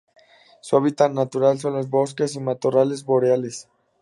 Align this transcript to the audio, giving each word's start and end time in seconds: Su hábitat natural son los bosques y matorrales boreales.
Su 0.61 0.77
hábitat 0.77 1.11
natural 1.11 1.59
son 1.59 1.73
los 1.73 1.87
bosques 1.91 2.35
y 2.35 2.39
matorrales 2.39 3.03
boreales. 3.05 3.69